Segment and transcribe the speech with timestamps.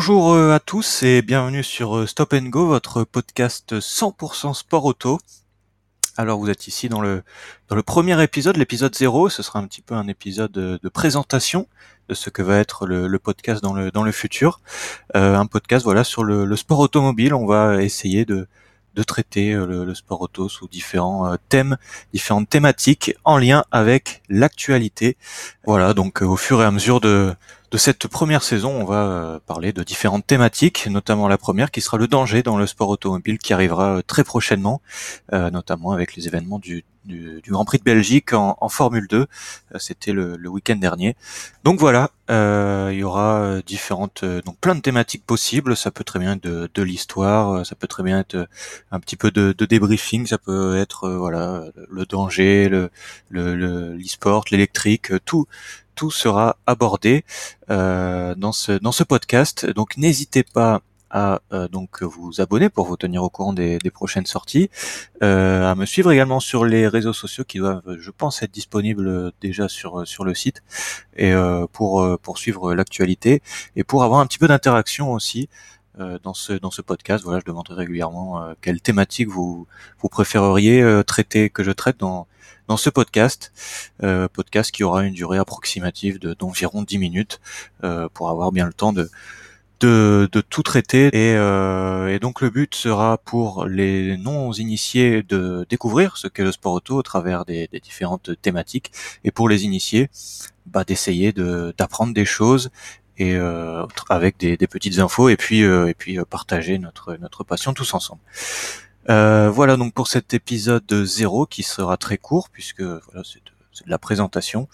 [0.00, 4.86] Bonjour euh, à tous et bienvenue sur euh, Stop and Go, votre podcast 100% sport
[4.86, 5.18] auto.
[6.16, 7.22] Alors vous êtes ici dans le
[7.68, 11.68] dans le premier épisode, l'épisode 0, ce sera un petit peu un épisode de, présentation
[12.08, 14.62] de ce que va être le, podcast dans le dans le futur.
[15.16, 18.48] Euh, un podcast voilà sur le, sport automobile, on va essayer de
[18.94, 21.76] de traiter le, sport auto sous différents thèmes,
[22.14, 25.18] différentes thématiques en lien avec l'actualité.
[25.66, 27.34] Voilà, donc au fur et à mesure de
[27.70, 31.80] de cette première saison, on va euh, parler de différentes thématiques, notamment la première qui
[31.80, 34.82] sera le danger dans le sport automobile qui arrivera euh, très prochainement,
[35.32, 36.84] euh, notamment avec les événements du,
[37.48, 39.26] Grand Prix de Belgique en, Formule 2.
[39.78, 41.16] C'était le, week-end dernier.
[41.64, 45.76] Donc voilà, il y aura différentes, donc plein de thématiques possibles.
[45.78, 48.46] Ça peut très bien être de, l'histoire, ça peut très bien être
[48.92, 52.90] un petit peu de, débriefing, ça peut être voilà le danger, le
[53.30, 55.46] l'e-sport, l'électrique, tout
[56.08, 57.24] sera abordé
[57.70, 59.66] euh, dans ce dans ce podcast.
[59.66, 64.26] Donc n'hésitez pas à euh, donc vous abonner pour vous tenir au courant des, prochaines
[64.26, 64.70] sorties,
[65.24, 69.32] euh, à me suivre également sur les réseaux sociaux qui doivent, je pense, être disponibles
[69.40, 70.62] déjà sur sur le site
[71.16, 71.32] et
[71.72, 73.42] pour poursuivre l'actualité
[73.76, 75.48] et pour avoir un petit peu d'interaction aussi
[76.22, 77.24] dans ce dans ce podcast.
[77.24, 79.66] Voilà, je demanderai régulièrement quelle thématique vous
[80.00, 82.26] vous préféreriez traiter que je traite dans
[82.70, 83.52] dans ce podcast,
[84.04, 87.40] euh, podcast qui aura une durée approximative de d'environ 10 minutes
[87.82, 89.10] euh, pour avoir bien le temps de
[89.80, 91.08] de, de tout traiter.
[91.08, 96.44] Et, euh, et, donc le but sera pour les non initiés de découvrir ce qu'est
[96.44, 98.92] le sport auto au travers des, des différentes thématiques.
[99.24, 100.08] Et pour les initiés
[100.66, 102.70] bah, d'essayer de d'apprendre des choses
[103.20, 107.44] et euh, avec des, des, petites infos et puis euh, et puis partager notre notre
[107.44, 108.22] passion tous ensemble.
[109.10, 113.50] Euh, voilà donc pour cet épisode 0 qui sera très court puisque voilà c'est de,
[113.86, 114.68] la présentation.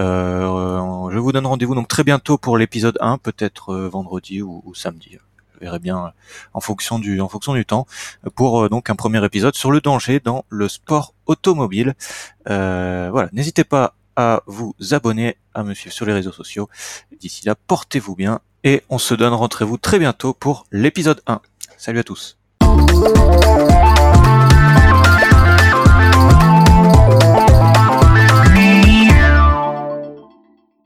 [0.00, 4.72] Euh, je vous donne rendez-vous donc très bientôt pour l'épisode 1, peut-être euh, vendredi ou,
[4.74, 5.18] samedi.
[5.54, 6.12] Je verrai bien
[6.54, 7.86] en fonction du en fonction du temps
[8.36, 11.94] pour donc un premier épisode sur le danger dans le sport automobile.
[12.46, 16.68] voilà, n'hésitez pas à vous abonner, à me suivre sur les réseaux sociaux.
[17.20, 21.40] D'ici là, portez-vous bien et on se donne rendez-vous très bientôt pour l'épisode 1.
[21.78, 22.36] Salut à tous.